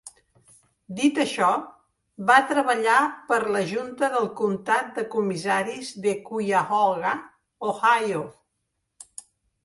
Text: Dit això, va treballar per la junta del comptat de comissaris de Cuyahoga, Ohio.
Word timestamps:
Dit 0.99 1.17
això, 1.23 1.47
va 2.29 2.37
treballar 2.51 2.95
per 3.27 3.37
la 3.55 3.61
junta 3.71 4.09
del 4.13 4.25
comptat 4.39 4.89
de 4.95 5.03
comissaris 5.15 5.91
de 6.05 6.13
Cuyahoga, 6.31 7.13
Ohio. 7.73 8.23